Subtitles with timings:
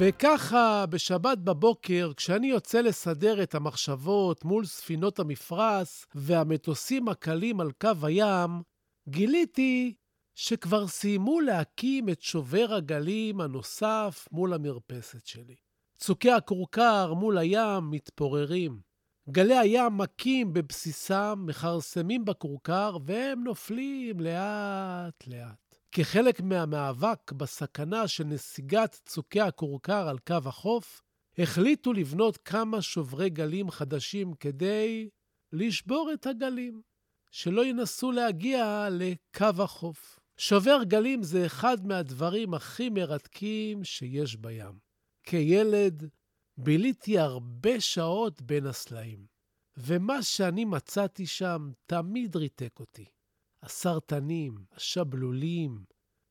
[0.00, 7.88] וככה, בשבת בבוקר, כשאני יוצא לסדר את המחשבות מול ספינות המפרש והמטוסים הקלים על קו
[8.02, 8.50] הים,
[9.08, 9.94] גיליתי
[10.34, 15.56] שכבר סיימו להקים את שובר הגלים הנוסף מול המרפסת שלי.
[15.96, 18.80] צוקי הכורכר מול הים מתפוררים.
[19.30, 25.67] גלי הים מכים בבסיסם, מכרסמים בכורכר, והם נופלים לאט-לאט.
[25.92, 31.02] כחלק מהמאבק בסכנה של נסיגת צוקי הכורכר על קו החוף,
[31.38, 35.08] החליטו לבנות כמה שוברי גלים חדשים כדי
[35.52, 36.82] לשבור את הגלים,
[37.30, 40.18] שלא ינסו להגיע לקו החוף.
[40.36, 44.78] שובר גלים זה אחד מהדברים הכי מרתקים שיש בים.
[45.22, 46.08] כילד
[46.56, 49.26] ביליתי הרבה שעות בין הסלעים,
[49.76, 53.04] ומה שאני מצאתי שם תמיד ריתק אותי.
[53.62, 55.84] הסרטנים, השבלולים,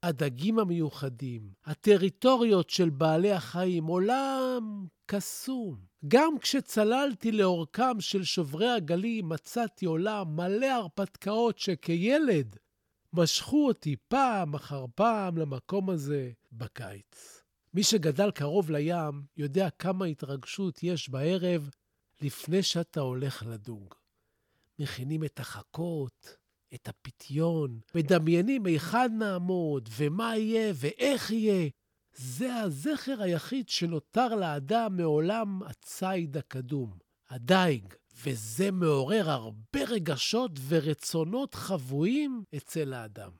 [0.03, 5.75] הדגים המיוחדים, הטריטוריות של בעלי החיים, עולם קסום.
[6.07, 12.55] גם כשצללתי לאורכם של שוברי הגלים, מצאתי עולם מלא הרפתקאות שכילד
[13.13, 17.43] משכו אותי פעם אחר פעם למקום הזה בקיץ.
[17.73, 21.69] מי שגדל קרוב לים יודע כמה התרגשות יש בערב
[22.21, 23.93] לפני שאתה הולך לדוג.
[24.79, 26.37] מכינים את החכות,
[26.73, 31.69] את הפיתיון, מדמיינים היכן נעמוד, ומה יהיה, ואיך יהיה.
[32.15, 36.97] זה הזכר היחיד שנותר לאדם מעולם הציד הקדום,
[37.29, 43.31] הדייג, וזה מעורר הרבה רגשות ורצונות חבויים אצל האדם.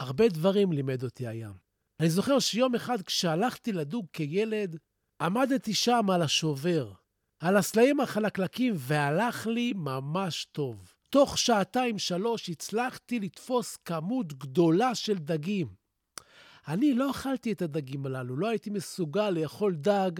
[0.00, 1.54] הרבה דברים לימד אותי הים.
[2.00, 4.76] אני זוכר שיום אחד כשהלכתי לדוג כילד,
[5.20, 6.92] עמדתי שם על השובר,
[7.40, 10.94] על הסלעים החלקלקים, והלך לי ממש טוב.
[11.10, 15.68] תוך שעתיים-שלוש הצלחתי לתפוס כמות גדולה של דגים.
[16.68, 20.10] אני לא אכלתי את הדגים הללו, לא הייתי מסוגל לאכול דג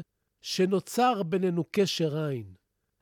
[0.42, 2.54] שנוצר בינינו קשר עין.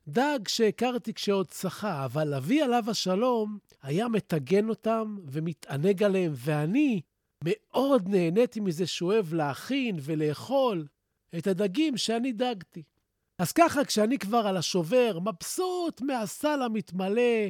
[0.08, 7.00] דג שהכרתי כשעוד צחה, אבל אבי עליו השלום היה מטגן אותם ומתענג עליהם, ואני
[7.44, 10.86] מאוד נהניתי מזה שהוא אוהב להכין ולאכול
[11.38, 12.82] את הדגים שאני דגתי.
[13.38, 17.48] אז ככה, כשאני כבר על השובר, מבסוט מהסל המתמלא,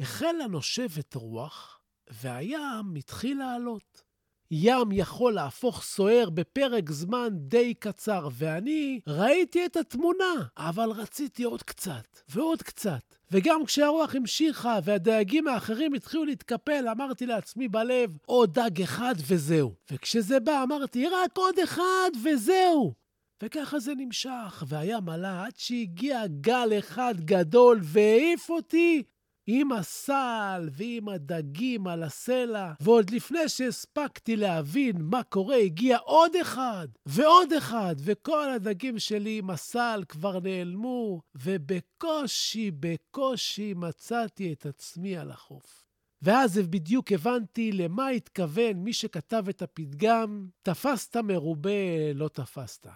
[0.00, 4.02] החלה נושבת רוח, והים התחיל לעלות.
[4.50, 11.62] ים יכול להפוך סוער בפרק זמן די קצר, ואני ראיתי את התמונה, אבל רציתי עוד
[11.62, 13.14] קצת, ועוד קצת.
[13.30, 19.74] וגם כשהרוח המשיכה והדייגים האחרים התחילו להתקפל, אמרתי לעצמי בלב, עוד דג אחד וזהו.
[19.90, 22.94] וכשזה בא, אמרתי, רק עוד אחד וזהו.
[23.42, 29.02] וככה זה נמשך, והים עלה עד שהגיע גל אחד גדול והעיף אותי
[29.50, 36.88] עם הסל ועם הדגים על הסלע, ועוד לפני שהספקתי להבין מה קורה, הגיע עוד אחד
[37.06, 45.30] ועוד אחד, וכל הדגים שלי עם הסל כבר נעלמו, ובקושי, בקושי מצאתי את עצמי על
[45.30, 45.84] החוף.
[46.22, 52.86] ואז בדיוק הבנתי למה התכוון מי שכתב את הפתגם, תפסת מרובה, לא תפסת.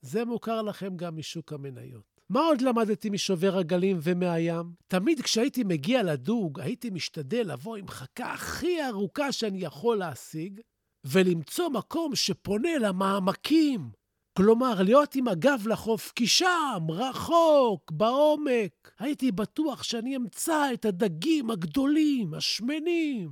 [0.00, 2.11] זה מוכר לכם גם משוק המניות.
[2.32, 4.72] מה עוד למדתי משובר הגלים ומהים?
[4.88, 10.60] תמיד כשהייתי מגיע לדוג, הייתי משתדל לבוא עם חכה הכי ארוכה שאני יכול להשיג,
[11.04, 13.90] ולמצוא מקום שפונה למעמקים.
[14.36, 21.50] כלומר, להיות עם הגב לחוף, כי שם, רחוק, בעומק, הייתי בטוח שאני אמצא את הדגים
[21.50, 23.30] הגדולים, השמנים.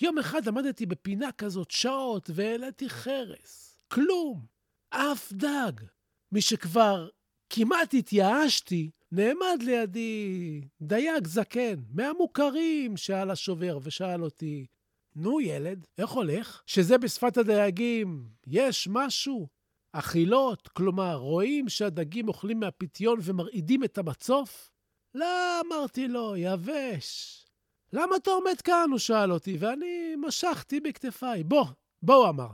[0.00, 3.78] יום אחד עמדתי בפינה כזאת שעות והעליתי חרס.
[3.88, 4.46] כלום.
[4.90, 5.72] אף דג.
[6.32, 7.08] מי שכבר
[7.54, 14.66] כמעט התייאשתי, נעמד לידי דייג זקן, מהמוכרים שעל השובר, ושאל אותי,
[15.16, 16.62] נו, ילד, איך הולך?
[16.66, 19.48] שזה בשפת הדייגים, יש משהו?
[19.92, 24.70] אכילות, כלומר, רואים שהדגים אוכלים מהפיתיון ומרעידים את המצוף?
[25.14, 27.38] לא, אמרתי לו, יבש.
[27.92, 28.86] למה אתה עומד כאן?
[28.90, 31.44] הוא שאל אותי, ואני משכתי בכתפיי.
[31.44, 31.64] בוא,
[32.02, 32.48] בוא, אמר,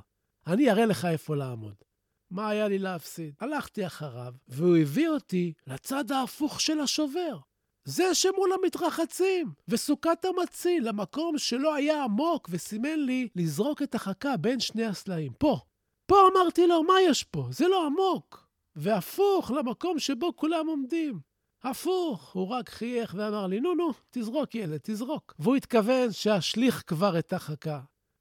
[0.47, 1.88] אני אראה לך איפה לעמוד.
[2.31, 3.35] מה היה לי להפסיד?
[3.41, 7.39] הלכתי אחריו, והוא הביא אותי לצד ההפוך של השובר.
[7.85, 14.61] זה שמול המתרחצים, וסוכת המציל, למקום שלא היה עמוק, וסימן לי לזרוק את החכה בין
[14.61, 15.33] שני הסלעים.
[15.39, 15.59] פה.
[16.07, 17.47] פה אמרתי לו, מה יש פה?
[17.51, 18.49] זה לא עמוק.
[18.77, 21.21] והפוך למקום שבו כולם עומדים.
[21.63, 25.35] הפוך, הוא רק חייך ואמר לי, נו, נו, תזרוק, ילד, תזרוק.
[25.39, 27.81] והוא התכוון שאשליך כבר את החכה.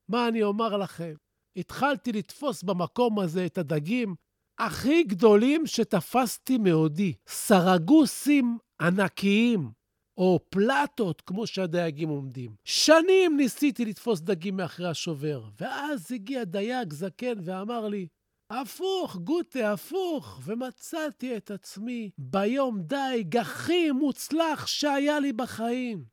[0.09, 1.13] מה אני אומר לכם?
[1.57, 4.15] התחלתי לתפוס במקום הזה את הדגים
[4.59, 7.13] הכי גדולים שתפסתי מעודי.
[7.27, 9.71] סרגוסים ענקיים,
[10.17, 12.55] או פלטות, כמו שהדייגים עומדים.
[12.65, 18.07] שנים ניסיתי לתפוס דגים מאחרי השובר, ואז הגיע דייג זקן ואמר לי,
[18.49, 20.39] הפוך, גוטה, הפוך.
[20.45, 26.05] ומצאתי את עצמי ביום דייג הכי מוצלח שהיה לי בחיים.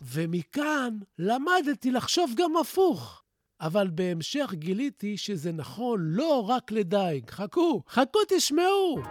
[0.00, 3.21] ומכאן למדתי לחשוב גם הפוך.
[3.62, 7.30] אבל בהמשך גיליתי שזה נכון לא רק לדייג.
[7.30, 9.02] חכו, חכו תשמעו.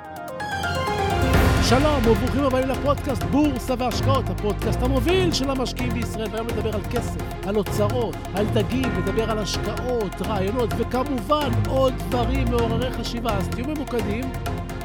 [1.69, 6.27] שלום וברוכים הבאים לפודקאסט בורסה והשקעות, הפודקאסט המוביל של המשקיעים בישראל.
[6.31, 12.47] והיום נדבר על כסף, על אוצרות, על דגים, נדבר על השקעות, רעיונות, וכמובן עוד דברים
[12.49, 13.37] מעוררי חשיבה.
[13.37, 14.31] אז תהיו ממוקדים,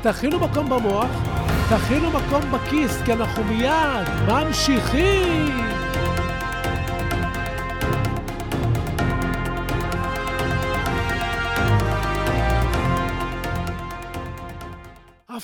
[0.03, 1.11] תכינו מקום במוח,
[1.69, 5.76] תכינו מקום בכיס, כי אנחנו מיד ממשיכים.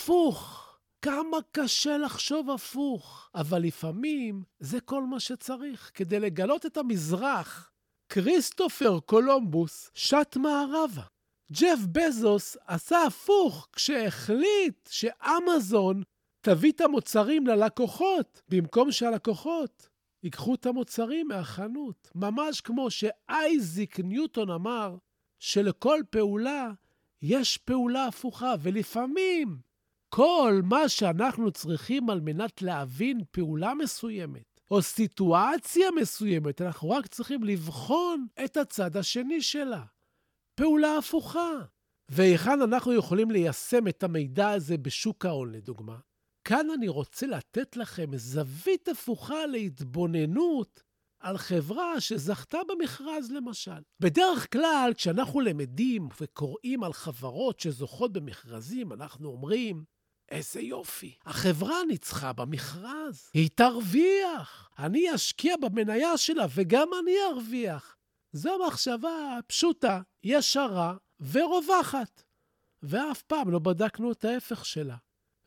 [0.03, 0.69] הפוך.
[1.03, 7.73] כמה קשה לחשוב הפוך, אבל לפעמים זה כל מה שצריך כדי לגלות את המזרח.
[8.09, 11.03] כריסטופר קולומבוס שט מערבה.
[11.53, 16.03] ג'ף בזוס עשה הפוך כשהחליט שאמזון
[16.41, 19.89] תביא את המוצרים ללקוחות, במקום שהלקוחות
[20.23, 22.11] ייקחו את המוצרים מהחנות.
[22.15, 24.97] ממש כמו שאייזיק ניוטון אמר,
[25.39, 26.71] שלכל פעולה
[27.23, 29.72] יש פעולה הפוכה, ולפעמים
[30.15, 37.45] כל מה שאנחנו צריכים על מנת להבין פעולה מסוימת, או סיטואציה מסוימת, אנחנו רק צריכים
[37.45, 39.83] לבחון את הצד השני שלה.
[40.55, 41.51] פעולה הפוכה.
[42.09, 45.99] והיכן אנחנו יכולים ליישם את המידע הזה בשוק ההון, לדוגמה?
[46.45, 50.83] כאן אני רוצה לתת לכם זווית הפוכה להתבוננות
[51.21, 53.81] על חברה שזכתה במכרז, למשל.
[54.01, 59.85] בדרך כלל, כשאנחנו למדים וקוראים על חברות שזוכות במכרזים, אנחנו אומרים,
[60.33, 61.15] איזה יופי.
[61.27, 64.71] החברה ניצחה במכרז, היא תרוויח.
[64.79, 67.97] אני אשקיע במניה שלה וגם אני ארוויח.
[68.33, 70.95] זו מחשבה פשוטה, ישרה
[71.33, 72.23] ורווחת.
[72.83, 74.97] ואף פעם לא בדקנו את ההפך שלה.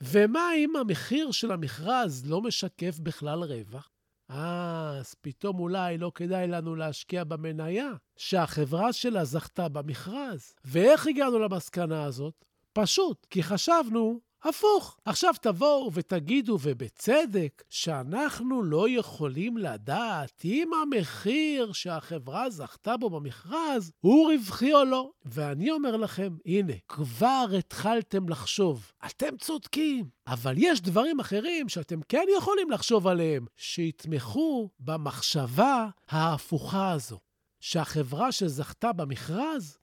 [0.02, 3.90] ומה אם המחיר של המכרז לא משקף בכלל רווח?
[4.32, 10.54] אה, אז פתאום אולי לא כדאי לנו להשקיע במניה שהחברה שלה זכתה במכרז.
[10.66, 12.46] ואיך הגענו למסקנה הזאת?
[12.74, 14.98] פשוט, כי חשבנו הפוך.
[15.06, 24.32] עכשיו תבואו ותגידו, ובצדק, שאנחנו לא יכולים לדעת אם המחיר שהחברה זכתה בו במכרז הוא
[24.32, 25.10] רווחי או לא.
[25.26, 28.92] ואני אומר לכם, הנה, כבר התחלתם לחשוב.
[29.06, 37.20] אתם צודקים, אבל יש דברים אחרים שאתם כן יכולים לחשוב עליהם, שיתמכו במחשבה ההפוכה הזו,
[37.60, 39.78] שהחברה שזכתה במכרז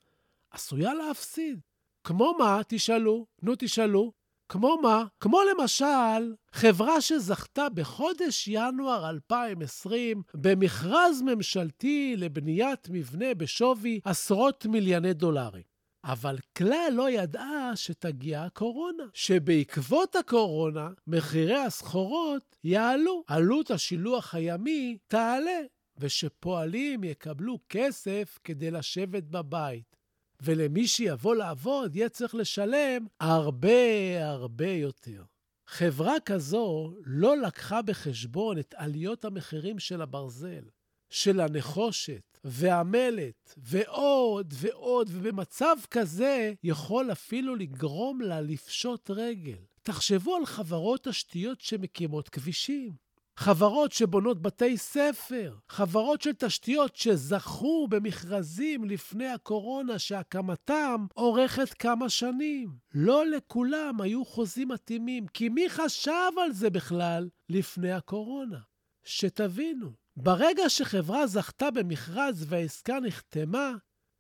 [0.51, 1.61] עשויה להפסיד.
[2.05, 3.27] כמו מה, תשאלו?
[3.43, 4.22] נו, תשאלו.
[4.53, 5.05] כמו מה?
[5.21, 15.63] כמו למשל, חברה שזכתה בחודש ינואר 2020 במכרז ממשלתי לבניית מבנה בשווי עשרות מיליוני דולרים.
[16.05, 25.61] אבל כלל לא ידעה שתגיע הקורונה, שבעקבות הקורונה מחירי הסחורות יעלו, עלות השילוח הימי תעלה,
[25.99, 30.02] ושפועלים יקבלו כסף כדי לשבת בבית.
[30.43, 35.25] ולמי שיבוא לעבוד יהיה צריך לשלם הרבה הרבה יותר.
[35.67, 40.65] חברה כזו לא לקחה בחשבון את עליות המחירים של הברזל,
[41.11, 49.59] של הנחושת והמלט, ועוד ועוד, ובמצב כזה יכול אפילו לגרום לה לפשוט רגל.
[49.83, 53.02] תחשבו על חברות תשתיות שמקימות כבישים.
[53.37, 62.71] חברות שבונות בתי ספר, חברות של תשתיות שזכו במכרזים לפני הקורונה שהקמתם אורכת כמה שנים.
[62.95, 68.59] לא לכולם היו חוזים מתאימים, כי מי חשב על זה בכלל לפני הקורונה?
[69.05, 73.73] שתבינו, ברגע שחברה זכתה במכרז והעסקה נחתמה,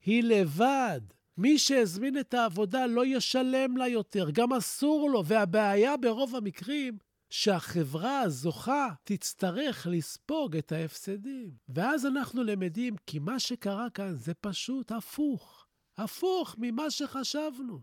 [0.04, 1.00] היא לבד.
[1.36, 6.98] מי שהזמין את העבודה לא ישלם לה יותר, גם אסור לו, והבעיה ברוב המקרים
[7.32, 11.50] שהחברה הזוכה תצטרך לספוג את ההפסדים.
[11.68, 15.66] ואז אנחנו למדים כי מה שקרה כאן זה פשוט הפוך.
[15.98, 17.80] הפוך ממה שחשבנו.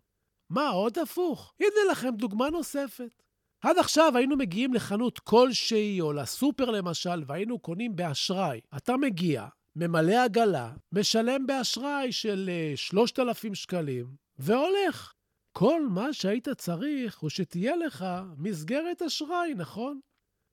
[0.50, 1.54] מה עוד הפוך?
[1.60, 3.24] הנה לכם דוגמה נוספת.
[3.62, 8.60] עד עכשיו היינו מגיעים לחנות כלשהי, או לסופר למשל, והיינו קונים באשראי.
[8.78, 15.14] אתה מגיע, ממלא עגלה, משלם באשראי של 3,000 שקלים, והולך.
[15.52, 18.06] כל מה שהיית צריך הוא שתהיה לך
[18.38, 20.00] מסגרת אשראי, נכון?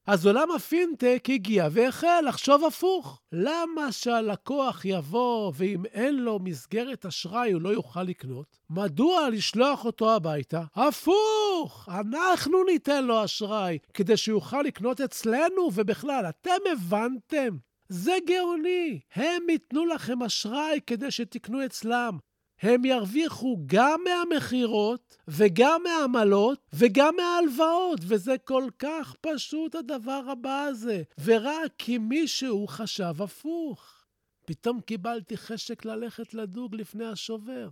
[0.06, 3.20] אז עולם הפינטק הגיע והחל לחשוב הפוך.
[3.32, 8.58] למה שהלקוח יבוא ואם אין לו מסגרת אשראי הוא לא יוכל לקנות?
[8.70, 10.62] מדוע לשלוח אותו הביתה?
[10.74, 11.88] הפוך!
[11.88, 17.56] אנחנו ניתן לו אשראי כדי שיוכל לקנות אצלנו, ובכלל, אתם הבנתם?
[17.88, 19.00] זה גאוני.
[19.14, 22.18] הם ייתנו לכם אשראי כדי שתקנו אצלם.
[22.60, 31.02] הם ירוויחו גם מהמכירות וגם מהעמלות וגם מההלוואות, וזה כל כך פשוט הדבר הבא הזה,
[31.24, 34.04] ורק כי מישהו חשב הפוך.
[34.46, 37.68] פתאום קיבלתי חשק ללכת לדוג לפני השובר.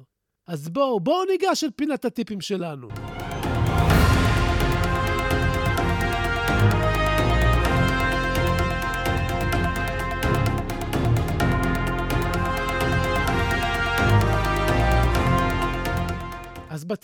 [0.47, 2.89] אז בואו, בואו ניגש אל פינת הטיפים שלנו.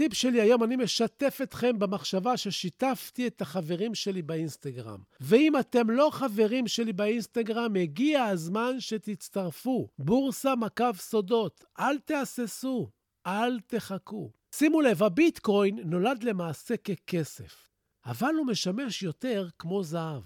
[0.01, 5.01] אז בטיפ שלי היום אני משתף אתכם במחשבה ששיתפתי את החברים שלי באינסטגרם.
[5.21, 9.89] ואם אתם לא חברים שלי באינסטגרם, הגיע הזמן שתצטרפו.
[9.99, 12.91] בורסה מקו סודות, אל תהססו,
[13.27, 14.31] אל תחכו.
[14.55, 17.69] שימו לב, הביטקוין נולד למעשה ככסף,
[18.07, 20.23] אבל הוא משמש יותר כמו זהב.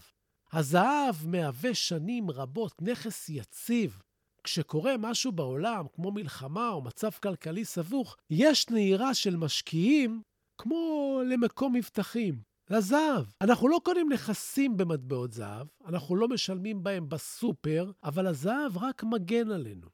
[0.52, 4.02] הזהב מהווה שנים רבות נכס יציב,
[4.44, 10.22] כשקורה משהו בעולם, כמו מלחמה או מצב כלכלי סבוך, יש נהירה של משקיעים
[10.58, 13.24] כמו למקום מבטחים, לזהב.
[13.40, 19.50] אנחנו לא קונים נכסים במטבעות זהב, אנחנו לא משלמים בהם בסופר, אבל הזהב רק מגן
[19.50, 19.88] עלינו.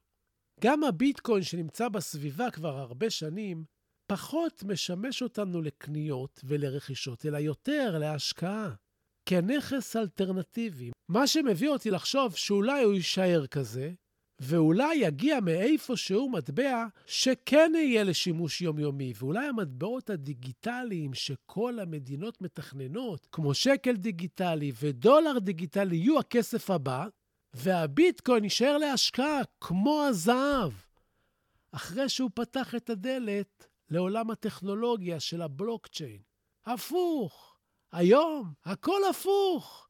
[0.60, 3.64] גם הביטקוין שנמצא בסביבה כבר הרבה שנים,
[4.06, 8.74] פחות משמש אותנו לקניות ולרכישות, אלא יותר להשקעה.
[9.28, 10.90] כנכס אלטרנטיבי.
[11.08, 13.92] מה שמביא אותי לחשוב שאולי הוא יישאר כזה,
[14.40, 23.54] ואולי יגיע מאיפשהו מטבע שכן יהיה לשימוש יומיומי, ואולי המטבעות הדיגיטליים שכל המדינות מתכננות, כמו
[23.54, 27.06] שקל דיגיטלי ודולר דיגיטלי, יהיו הכסף הבא,
[27.54, 30.72] והביטקוין יישאר להשקעה כמו הזהב.
[31.72, 36.20] אחרי שהוא פתח את הדלת לעולם הטכנולוגיה של הבלוקצ'יין.
[36.66, 37.56] הפוך.
[37.92, 39.89] היום הכל הפוך.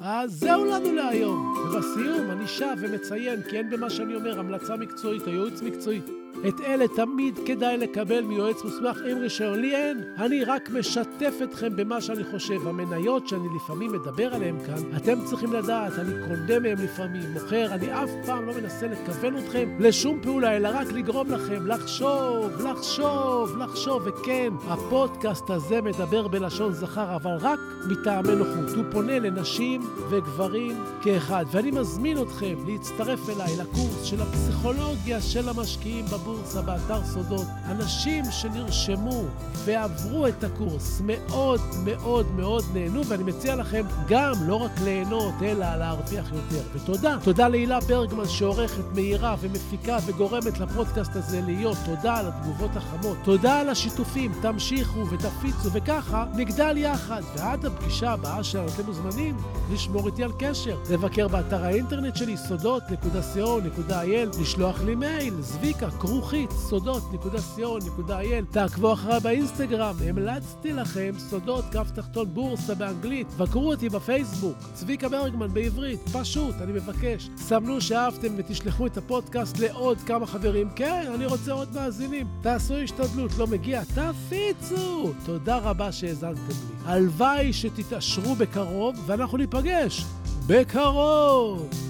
[0.00, 1.54] אז זהו לנו להיום.
[1.66, 6.00] ובסיום אני שב ומציין, כי אין במה שאני אומר המלצה מקצועית או ייעוץ מקצועי.
[6.48, 9.60] את אלה תמיד כדאי לקבל מיועץ מוסמך עם רישיון.
[9.60, 10.02] לי אין.
[10.18, 12.68] אני רק משתף אתכם במה שאני חושב.
[12.68, 17.92] המניות שאני לפעמים מדבר עליהן כאן, אתם צריכים לדעת, אני קונה מהן לפעמים, מוכר, אני
[17.92, 24.02] אף פעם לא מנסה לכוון אתכם לשום פעולה, אלא רק לגרום לכם לחשוב, לחשוב, לחשוב.
[24.06, 27.58] וכן, הפודקאסט הזה מדבר בלשון זכר, אבל רק
[27.88, 28.76] מטעמי נוחות.
[28.76, 31.44] הוא פונה לנשים וגברים כאחד.
[31.52, 37.46] ואני מזמין אתכם להצטרף אליי לקורס של הפסיכולוגיה של המשקיעים בבורסה באתר סודות.
[37.70, 39.22] אנשים שנרשמו
[39.64, 45.76] ועברו את הקורס מאוד מאוד מאוד נהנו, ואני מציע לכם גם לא רק ליהנות, אלא
[45.76, 46.62] להרוויח יותר.
[46.74, 47.16] ותודה.
[47.24, 51.76] תודה להילה ברגמן שעורכת, מהירה ומפיקה וגורמת לפודקאסט הזה להיות.
[51.84, 53.16] תודה על התגובות החמות.
[53.24, 54.32] תודה על השיתופים.
[54.42, 57.22] תמשיכו ותפיצו, וככה נגדל יחד.
[57.36, 59.36] ועד הפגישה הבאה שלנו אתם מוזמנים
[59.72, 60.76] לשמור איתי על קשר.
[60.90, 68.52] לבקר באתר האינטרנט שלי, סודות.co.il, לשלוח לי מייל, זביקה, כרוכית, סודות.co.il.
[68.52, 73.26] תעקבו אחריי באינסטגרם, המלצתי לכם סודות כף תחתון בורסה באנגלית.
[73.38, 77.28] בקרו אותי בפייסבוק, צביקה ברגמן בעברית, פשוט, אני מבקש.
[77.36, 80.68] סמנו שאהבתם ותשלחו את הפודקאסט לעוד כמה חברים.
[80.76, 82.26] כן, אני רוצה עוד מאזינים.
[82.40, 85.12] תעשו השתדלות, לא מגיע, תפיצו!
[85.24, 86.54] תודה רבה שהאזנתם לי.
[86.84, 90.04] הלוואי שתתעשרו בקרוב, ואנחנו ניפגש
[90.46, 91.89] בקרוב!